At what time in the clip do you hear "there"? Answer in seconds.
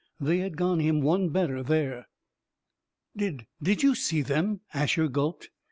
1.61-2.07